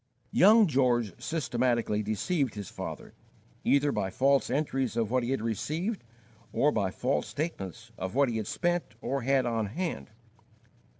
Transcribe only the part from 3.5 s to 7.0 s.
either by false entries of what he had received, or by